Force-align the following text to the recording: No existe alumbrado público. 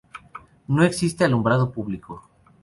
No 0.67 0.81
existe 0.83 1.23
alumbrado 1.25 1.71
público. 1.71 2.27